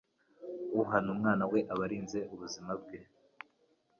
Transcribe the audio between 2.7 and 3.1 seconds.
bwe